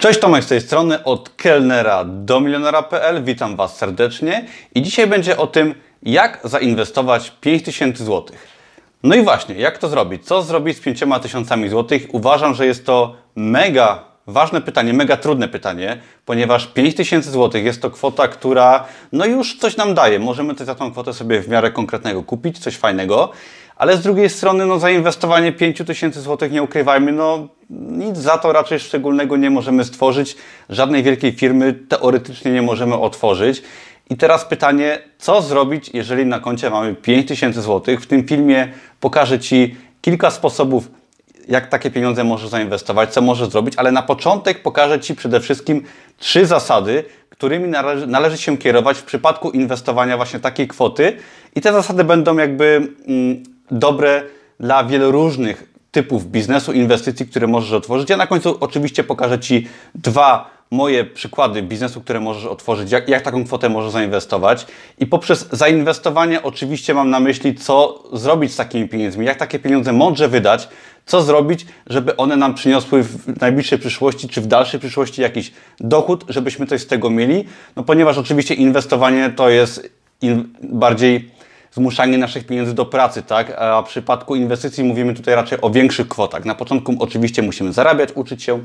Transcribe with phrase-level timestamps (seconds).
[0.00, 3.24] Cześć Tomek z tej strony, od kelnera do milionera.pl.
[3.24, 8.36] Witam Was serdecznie i dzisiaj będzie o tym, jak zainwestować 5000 zł.
[9.02, 10.26] No i właśnie, jak to zrobić?
[10.26, 11.98] Co zrobić z 5000 zł?
[12.12, 17.90] Uważam, że jest to mega ważne pytanie, mega trudne pytanie, ponieważ 5000 zł jest to
[17.90, 20.18] kwota, która no już coś nam daje.
[20.18, 23.32] Możemy coś za tą kwotę sobie w miarę konkretnego kupić, coś fajnego,
[23.76, 28.80] ale z drugiej strony no zainwestowanie 5000 zł, nie ukrywajmy, no nic za to raczej
[28.80, 30.36] szczególnego nie możemy stworzyć.
[30.68, 33.62] Żadnej wielkiej firmy teoretycznie nie możemy otworzyć.
[34.10, 37.96] I teraz pytanie, co zrobić, jeżeli na koncie mamy 5000 zł?
[38.00, 40.88] W tym filmie pokażę Ci kilka sposobów,
[41.48, 45.82] jak takie pieniądze możesz zainwestować, co możesz zrobić, ale na początek pokażę Ci przede wszystkim
[46.18, 51.16] trzy zasady, którymi należy, należy się kierować w przypadku inwestowania właśnie takiej kwoty.
[51.54, 54.22] I te zasady będą jakby mm, dobre
[54.60, 58.10] dla wielu różnych typów biznesu, inwestycji, które możesz otworzyć.
[58.10, 63.22] Ja na końcu oczywiście pokażę Ci dwa moje przykłady biznesu, które możesz otworzyć, jak, jak
[63.22, 64.66] taką kwotę możesz zainwestować.
[64.98, 69.92] I poprzez zainwestowanie oczywiście mam na myśli, co zrobić z takimi pieniędzmi, jak takie pieniądze
[69.92, 70.68] mądrze wydać,
[71.06, 76.24] co zrobić, żeby one nam przyniosły w najbliższej przyszłości czy w dalszej przyszłości jakiś dochód,
[76.28, 77.44] żebyśmy coś z tego mieli.
[77.76, 79.90] No ponieważ oczywiście inwestowanie to jest
[80.62, 81.30] bardziej
[81.72, 83.52] zmuszanie naszych pieniędzy do pracy, tak?
[83.58, 86.44] A w przypadku inwestycji mówimy tutaj raczej o większych kwotach.
[86.44, 88.60] Na początku oczywiście musimy zarabiać, uczyć się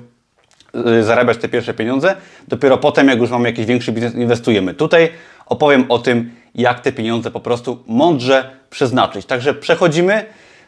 [1.00, 2.16] y, zarabiać te pierwsze pieniądze.
[2.48, 4.74] Dopiero potem, jak już mamy jakiś większy biznes, inwestujemy.
[4.74, 5.10] Tutaj
[5.46, 9.26] opowiem o tym, jak te pieniądze po prostu mądrze przeznaczyć.
[9.26, 10.26] Także przechodzimy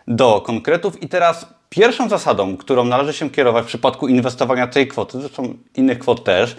[0.08, 5.22] do konkretów i teraz pierwszą zasadą, którą należy się kierować w przypadku inwestowania tej kwoty,
[5.22, 6.56] zresztą innych kwot też,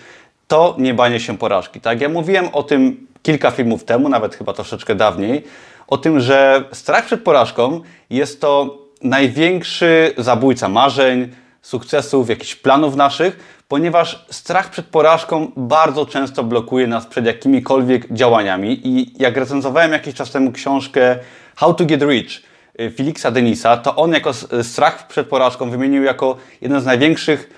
[0.49, 1.81] to nie banie się porażki.
[1.81, 2.01] Tak?
[2.01, 5.45] Ja mówiłem o tym kilka filmów temu, nawet chyba troszeczkę dawniej,
[5.87, 11.29] o tym, że strach przed porażką jest to największy zabójca marzeń,
[11.63, 18.81] sukcesów, jakichś planów naszych, ponieważ strach przed porażką bardzo często blokuje nas przed jakimikolwiek działaniami.
[18.85, 21.19] I jak recenzowałem jakiś czas temu książkę
[21.57, 22.48] How to Get Rich
[22.97, 27.51] Felixa Denisa, to on jako strach przed porażką wymienił jako jeden z największych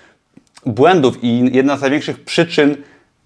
[0.67, 2.77] błędów i jedna z największych przyczyn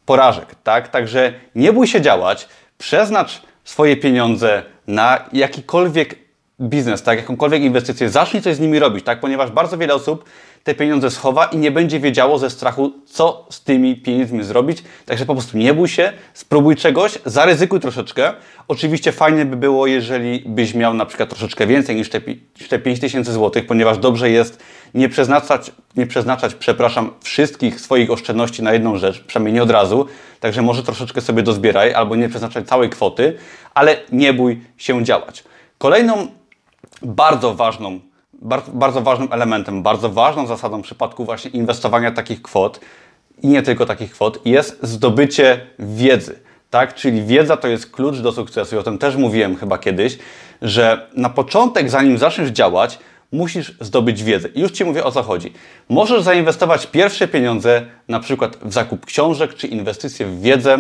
[0.07, 0.89] porażek, tak?
[0.89, 6.19] Także nie bój się działać, przeznacz swoje pieniądze na jakikolwiek
[6.61, 10.25] biznes, tak, jakąkolwiek inwestycję, zacznij coś z nimi robić, tak, ponieważ bardzo wiele osób
[10.65, 14.85] te pieniądze schowa i nie będzie wiedziało ze strachu, co z tymi pieniędzmi zrobić.
[15.07, 18.33] Także po prostu nie bój się, spróbuj czegoś, zaryzykuj troszeczkę.
[18.69, 22.21] Oczywiście fajnie by było, jeżeli byś miał na przykład troszeczkę więcej niż te,
[22.61, 24.63] niż te 5000 zł, ponieważ dobrze jest
[24.95, 30.07] nie przeznaczać, nie przeznaczać, przepraszam, wszystkich swoich oszczędności na jedną rzecz, przynajmniej nie od razu.
[30.41, 33.37] Także może troszeczkę sobie dozbieraj albo nie przeznaczać całej kwoty,
[33.75, 35.45] ale nie bój się działać.
[35.79, 36.27] Kolejną
[37.03, 38.01] bardzo ważną
[38.45, 42.81] bardzo, ważnym elementem, bardzo ważną zasadą w przypadku właśnie inwestowania takich kwot
[43.43, 46.39] i nie tylko takich kwot jest zdobycie wiedzy.
[46.71, 46.95] Tak?
[46.95, 48.77] Czyli wiedza to jest klucz do sukcesu.
[48.77, 50.19] I o tym też mówiłem chyba kiedyś,
[50.63, 52.99] że na początek, zanim zaczniesz działać,
[53.33, 54.49] musisz zdobyć wiedzę.
[54.49, 55.53] I już Ci mówię o co chodzi.
[55.89, 60.79] Możesz zainwestować pierwsze pieniądze na przykład w zakup książek czy inwestycje w wiedzę,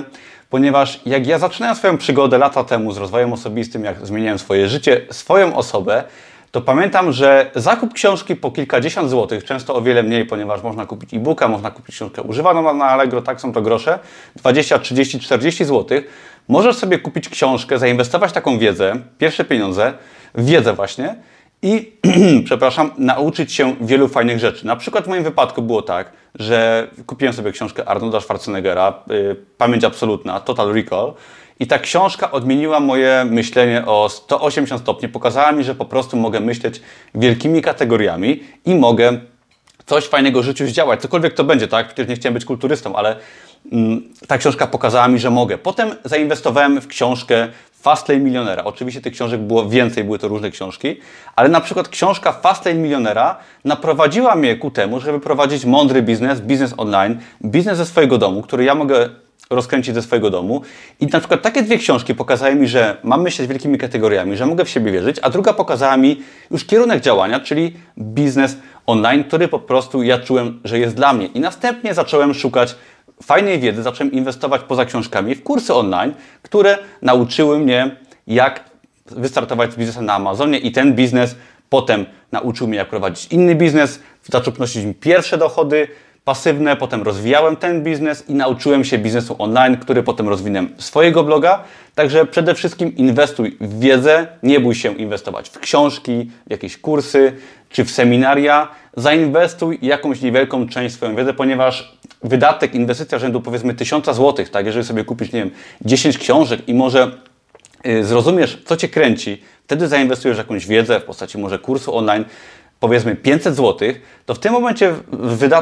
[0.50, 5.00] ponieważ jak ja zaczynałem swoją przygodę lata temu z rozwojem osobistym, jak zmieniałem swoje życie,
[5.10, 6.04] swoją osobę,
[6.54, 11.14] to pamiętam, że zakup książki po kilkadziesiąt złotych, często o wiele mniej, ponieważ można kupić
[11.14, 13.98] e-booka, można kupić książkę używaną na Allegro, tak są to grosze,
[14.36, 16.04] 20, 30, 40 złotych.
[16.48, 19.92] Możesz sobie kupić książkę, zainwestować taką wiedzę, pierwsze pieniądze,
[20.34, 21.14] wiedzę właśnie
[21.62, 21.92] i,
[22.46, 24.66] przepraszam, nauczyć się wielu fajnych rzeczy.
[24.66, 29.84] Na przykład w moim wypadku było tak, że kupiłem sobie książkę Arnolda Schwarzeneggera, y, Pamięć
[29.84, 31.12] Absolutna, Total Recall,
[31.60, 35.08] i ta książka odmieniła moje myślenie o 180 stopni.
[35.08, 36.80] Pokazała mi, że po prostu mogę myśleć
[37.14, 39.18] wielkimi kategoriami i mogę
[39.86, 41.00] coś fajnego w życiu zdziałać.
[41.00, 41.86] Cokolwiek to będzie, tak?
[41.86, 43.16] Przecież nie chciałem być kulturystą, ale
[43.72, 45.58] mm, ta książka pokazała mi, że mogę.
[45.58, 48.64] Potem zainwestowałem w książkę Fastlane Milionera.
[48.64, 50.96] Oczywiście tych książek było więcej, były to różne książki,
[51.36, 56.74] ale na przykład książka Fastlane Milionera naprowadziła mnie ku temu, żeby prowadzić mądry biznes, biznes
[56.76, 59.08] online, biznes ze swojego domu, który ja mogę
[59.50, 60.62] rozkręcić ze swojego domu.
[61.00, 64.64] I na przykład takie dwie książki pokazały mi, że mam myśleć wielkimi kategoriami, że mogę
[64.64, 68.56] w siebie wierzyć, a druga pokazała mi już kierunek działania, czyli biznes
[68.86, 71.26] online, który po prostu ja czułem, że jest dla mnie.
[71.26, 72.74] I następnie zacząłem szukać
[73.22, 78.64] fajnej wiedzy, zacząłem inwestować poza książkami w kursy online, które nauczyły mnie, jak
[79.06, 81.36] wystartować z biznesem na Amazonie i ten biznes
[81.68, 85.88] potem nauczył mnie, jak prowadzić inny biznes, zaczął przynosić mi pierwsze dochody,
[86.24, 91.64] pasywne, potem rozwijałem ten biznes i nauczyłem się biznesu online, który potem rozwinąłem swojego bloga.
[91.94, 97.32] Także przede wszystkim inwestuj w wiedzę, nie bój się inwestować w książki, w jakieś kursy
[97.70, 98.68] czy w seminaria.
[98.96, 104.86] Zainwestuj jakąś niewielką część swoją wiedzę, ponieważ wydatek, inwestycja rzędu powiedzmy 1000 zł, tak, jeżeli
[104.86, 105.50] sobie kupisz, nie wiem,
[105.84, 107.10] 10 książek i może
[107.86, 112.24] y, zrozumiesz, co Cię kręci, wtedy zainwestujesz jakąś wiedzę w postaci może kursu online,
[112.84, 113.88] powiedzmy 500 zł,
[114.26, 114.94] to w tym momencie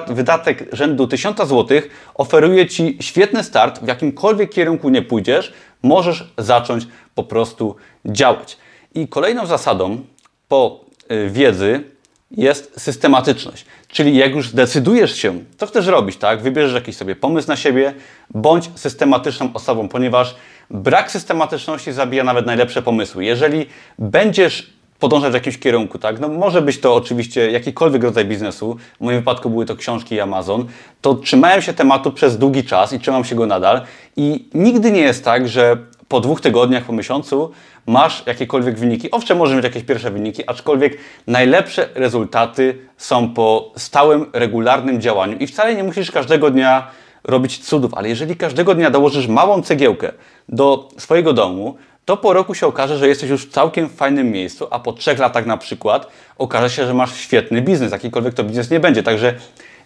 [0.09, 1.81] wydatek rzędu 1000 zł
[2.15, 5.53] oferuje Ci świetny start, w jakimkolwiek kierunku nie pójdziesz,
[5.83, 7.77] możesz zacząć po prostu
[8.07, 8.57] działać.
[8.95, 10.05] I kolejną zasadą
[10.49, 10.81] po
[11.13, 11.85] y, wiedzy
[12.31, 13.65] jest systematyczność.
[13.89, 16.43] Czyli jak już decydujesz się, co chcesz robić, tak?
[16.43, 17.95] Wybierzesz jakiś sobie pomysł na siebie,
[18.31, 20.37] bądź systematyczną osobą, ponieważ
[20.71, 23.25] brak systematyczności zabija nawet najlepsze pomysły.
[23.25, 23.67] Jeżeli
[23.99, 26.20] będziesz podążać w jakimś kierunku, tak?
[26.20, 30.20] No może być to oczywiście jakikolwiek rodzaj biznesu, w moim wypadku były to książki i
[30.20, 30.66] Amazon,
[31.00, 33.81] to trzymałem się tematu przez długi czas i trzymam się go nadal
[34.16, 35.76] i nigdy nie jest tak, że
[36.08, 37.50] po dwóch tygodniach, po miesiącu
[37.87, 39.10] masz jakiekolwiek wyniki.
[39.10, 45.46] Owszem, możesz mieć jakieś pierwsze wyniki, aczkolwiek najlepsze rezultaty są po stałym, regularnym działaniu i
[45.46, 46.87] wcale nie musisz każdego dnia
[47.25, 50.12] robić cudów, ale jeżeli każdego dnia dołożysz małą cegiełkę
[50.49, 54.66] do swojego domu, to po roku się okaże, że jesteś już w całkiem fajnym miejscu,
[54.70, 56.06] a po trzech latach na przykład
[56.38, 59.02] okaże się, że masz świetny biznes, jakikolwiek to biznes nie będzie.
[59.02, 59.34] Także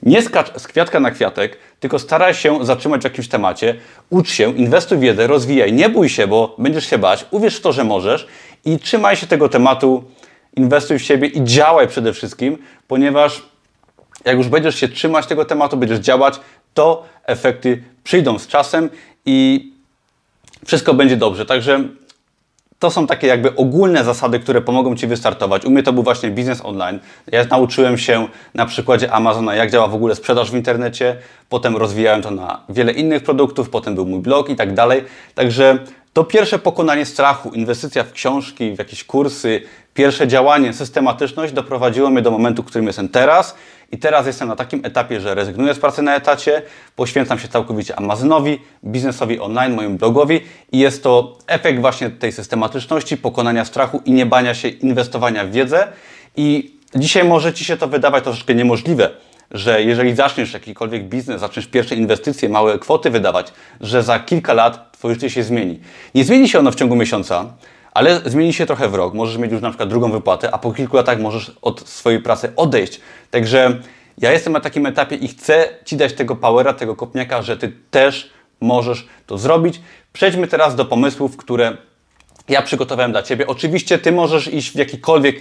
[0.02, 3.74] nie skacz z kwiatka na kwiatek, tylko staraj się zatrzymać w jakimś temacie,
[4.10, 7.72] ucz się, inwestuj wiedzę, rozwijaj, nie bój się, bo będziesz się bać, uwierz w to,
[7.72, 8.26] że możesz
[8.64, 10.04] i trzymaj się tego tematu,
[10.56, 12.58] inwestuj w siebie i działaj przede wszystkim,
[12.88, 13.42] ponieważ
[14.24, 16.40] jak już będziesz się trzymać tego tematu, będziesz działać,
[16.74, 18.90] to efekty przyjdą z czasem
[19.26, 19.68] i
[20.64, 21.46] wszystko będzie dobrze.
[21.46, 21.84] Także
[22.78, 25.64] to są takie jakby ogólne zasady, które pomogą Ci wystartować.
[25.64, 26.98] U mnie to był właśnie biznes online.
[27.32, 31.16] Ja nauczyłem się na przykładzie Amazona, jak działa w ogóle sprzedaż w internecie.
[31.48, 35.04] Potem rozwijałem to na wiele innych produktów, potem był mój blog i tak dalej.
[35.34, 35.78] Także
[36.16, 39.62] to pierwsze pokonanie strachu, inwestycja w książki, w jakieś kursy,
[39.94, 43.56] pierwsze działanie, systematyczność doprowadziło mnie do momentu, w którym jestem teraz.
[43.92, 46.62] I teraz jestem na takim etapie, że rezygnuję z pracy na etacie,
[46.96, 50.40] poświęcam się całkowicie Amazonowi, biznesowi online, mojemu blogowi
[50.72, 55.50] i jest to efekt właśnie tej systematyczności, pokonania strachu i nie bania się inwestowania w
[55.50, 55.88] wiedzę.
[56.36, 59.10] I dzisiaj może Ci się to wydawać troszeczkę niemożliwe,
[59.50, 64.85] że jeżeli zaczniesz jakikolwiek biznes, zaczniesz pierwsze inwestycje, małe kwoty wydawać, że za kilka lat
[64.98, 65.80] Twoje życie się zmieni.
[66.14, 67.54] Nie zmieni się ono w ciągu miesiąca,
[67.94, 69.14] ale zmieni się trochę w rok.
[69.14, 72.52] Możesz mieć już na przykład drugą wypłatę, a po kilku latach możesz od swojej pracy
[72.56, 73.00] odejść.
[73.30, 73.80] Także
[74.18, 77.72] ja jestem na takim etapie i chcę Ci dać tego powera, tego kopniaka, że Ty
[77.90, 79.80] też możesz to zrobić.
[80.12, 81.76] Przejdźmy teraz do pomysłów, które
[82.48, 83.46] ja przygotowałem dla Ciebie.
[83.46, 85.36] Oczywiście Ty możesz iść w jakikolwiek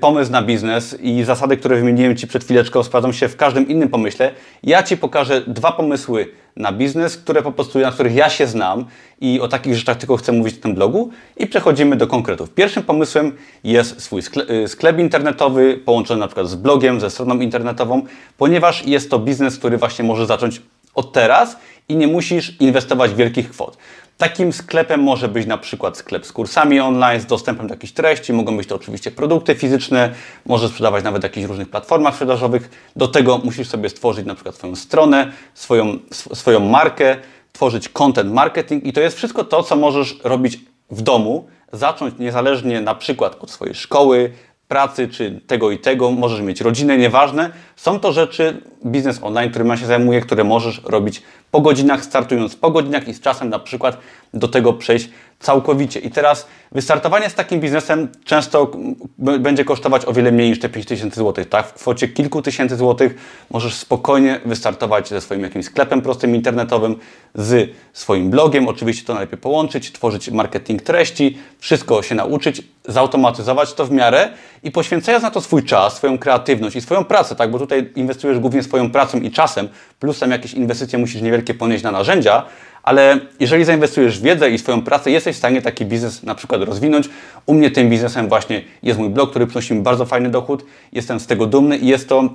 [0.00, 3.88] pomysł na biznes i zasady, które wymieniłem Ci przed chwileczką, sprawdzą się w każdym innym
[3.88, 4.30] pomyśle.
[4.62, 8.84] Ja Ci pokażę dwa pomysły na biznes, które po prostu, na których ja się znam
[9.20, 12.50] i o takich rzeczach tylko chcę mówić w tym blogu i przechodzimy do konkretów.
[12.50, 13.32] Pierwszym pomysłem
[13.64, 14.22] jest swój
[14.64, 18.02] y, sklep internetowy połączony na przykład z blogiem, ze stroną internetową,
[18.38, 20.62] ponieważ jest to biznes, który właśnie może zacząć
[20.94, 21.56] od teraz
[21.88, 23.76] i nie musisz inwestować wielkich kwot.
[24.18, 28.32] Takim sklepem może być na przykład sklep z kursami online, z dostępem do jakichś treści,
[28.32, 30.14] mogą być to oczywiście produkty fizyczne,
[30.46, 32.90] może sprzedawać nawet na jakichś różnych platformach sprzedażowych.
[32.96, 37.16] Do tego musisz sobie stworzyć na przykład swoją stronę, swoją, swoją markę,
[37.52, 40.60] tworzyć content marketing i to jest wszystko to, co możesz robić
[40.90, 44.32] w domu, zacząć niezależnie na przykład od swojej szkoły,
[44.68, 47.50] pracy, czy tego i tego, możesz mieć rodzinę, nieważne.
[47.76, 52.56] Są to rzeczy, biznes online, którym ja się zajmuję, które możesz robić po godzinach, startując
[52.56, 53.98] po godzinach i z czasem na przykład
[54.34, 56.00] do tego przejść całkowicie.
[56.00, 58.70] I teraz wystartowanie z takim biznesem często
[59.18, 61.44] będzie kosztować o wiele mniej niż te 5000 zł.
[61.44, 61.66] Tak?
[61.66, 63.14] W kwocie kilku tysięcy złotych
[63.50, 66.96] możesz spokojnie wystartować ze swoim jakimś sklepem prostym internetowym,
[67.34, 68.68] z swoim blogiem.
[68.68, 74.28] Oczywiście to najlepiej połączyć, tworzyć marketing treści, wszystko się nauczyć, zautomatyzować to w miarę
[74.62, 77.50] i poświęcając na to swój czas, swoją kreatywność i swoją pracę, tak?
[77.50, 79.68] bo tutaj inwestujesz głównie swoją pracą i czasem,
[80.00, 82.44] plus tam jakieś inwestycje musisz niewielkie ponieść na narzędzia,
[82.88, 86.62] ale jeżeli zainwestujesz w wiedzę i swoją pracę, jesteś w stanie taki biznes na przykład
[86.62, 87.08] rozwinąć.
[87.46, 90.64] U mnie tym biznesem właśnie jest mój blog, który przynosi mi bardzo fajny dochód.
[90.92, 92.28] Jestem z tego dumny i jest to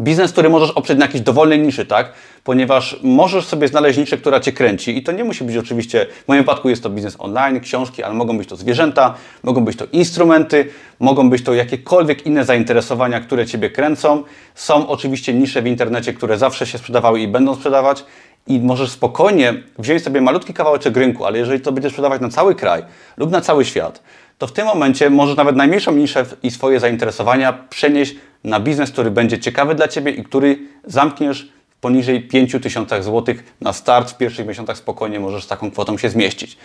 [0.00, 2.12] biznes, który możesz oprzeć na jakiejś dowolnej niszy, tak?
[2.44, 6.28] Ponieważ możesz sobie znaleźć niszę, która Cię kręci i to nie musi być oczywiście, w
[6.28, 9.84] moim wypadku jest to biznes online, książki, ale mogą być to zwierzęta, mogą być to
[9.92, 10.68] instrumenty,
[11.00, 14.24] mogą być to jakiekolwiek inne zainteresowania, które Ciebie kręcą.
[14.54, 18.04] Są oczywiście nisze w internecie, które zawsze się sprzedawały i będą sprzedawać
[18.46, 22.54] i możesz spokojnie wziąć sobie malutki kawałeczek rynku, ale jeżeli to będziesz sprzedawać na cały
[22.54, 22.82] kraj
[23.16, 24.02] lub na cały świat,
[24.38, 29.10] to w tym momencie możesz nawet najmniejszą niszę i swoje zainteresowania przenieść na biznes, który
[29.10, 31.48] będzie ciekawy dla Ciebie i który zamkniesz
[31.80, 34.10] poniżej 5000 zł na start.
[34.10, 36.56] W pierwszych miesiącach spokojnie możesz z taką kwotą się zmieścić.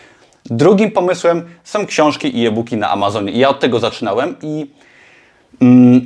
[0.45, 3.31] Drugim pomysłem są książki i e-booki na Amazonie.
[3.31, 4.67] Ja od tego zaczynałem i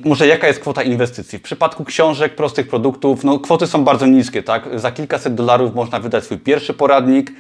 [0.06, 1.40] Może jaka jest kwota inwestycji?
[1.40, 4.80] W przypadku książek, prostych produktów, no kwoty są bardzo niskie, tak?
[4.80, 7.32] Za kilkaset dolarów można wydać swój pierwszy poradnik,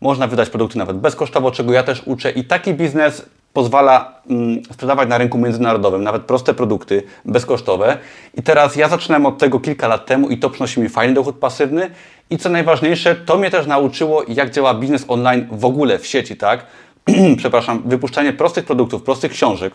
[0.00, 5.08] można wydać produkty nawet bezkosztowo, czego ja też uczę i taki biznes pozwala mm, sprzedawać
[5.08, 7.98] na rynku międzynarodowym nawet proste produkty bezkosztowe.
[8.34, 11.36] I teraz ja zaczynałem od tego kilka lat temu i to przynosi mi fajny dochód
[11.36, 11.90] pasywny
[12.30, 16.36] i co najważniejsze, to mnie też nauczyło jak działa biznes online w ogóle w sieci,
[16.36, 16.66] tak?
[17.38, 19.74] Przepraszam, wypuszczanie prostych produktów, prostych książek,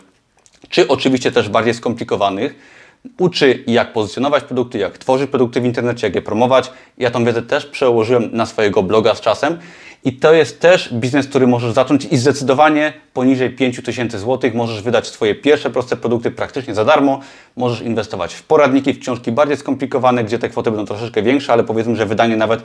[0.68, 2.54] czy oczywiście też bardziej skomplikowanych.
[3.18, 6.70] Uczy jak pozycjonować produkty, jak tworzyć produkty w internecie, jak je promować.
[6.98, 9.58] Ja tą wiedzę też przełożyłem na swojego bloga z czasem
[10.06, 15.06] i to jest też biznes, który możesz zacząć i zdecydowanie poniżej 5000 zł możesz wydać
[15.06, 17.20] swoje pierwsze proste produkty praktycznie za darmo.
[17.56, 21.64] Możesz inwestować w poradniki, w książki bardziej skomplikowane, gdzie te kwoty będą troszeczkę większe, ale
[21.64, 22.62] powiedzmy, że wydanie nawet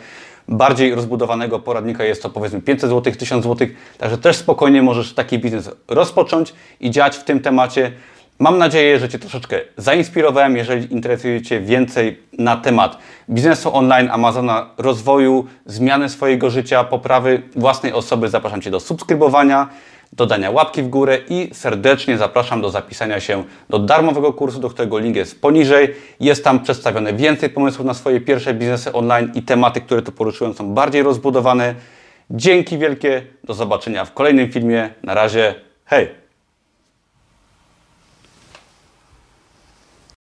[0.47, 3.67] bardziej rozbudowanego poradnika jest to powiedzmy 500 zł, 1000 zł.
[3.97, 7.91] Także też spokojnie możesz taki biznes rozpocząć i działać w tym temacie.
[8.39, 10.57] Mam nadzieję, że Cię troszeczkę zainspirowałem.
[10.57, 12.97] Jeżeli interesuje Cię więcej na temat
[13.29, 19.69] biznesu online, Amazona, rozwoju, zmiany swojego życia, poprawy własnej osoby, zapraszam Cię do subskrybowania,
[20.13, 24.99] dodania łapki w górę i serdecznie zapraszam do zapisania się do darmowego kursu, do którego
[24.99, 25.95] link jest poniżej.
[26.19, 30.53] Jest tam przedstawione więcej pomysłów na swoje pierwsze biznesy online i tematy, które tu poruszyłem
[30.53, 31.75] są bardziej rozbudowane.
[32.29, 34.89] Dzięki wielkie, do zobaczenia w kolejnym filmie.
[35.03, 36.20] Na razie, hej!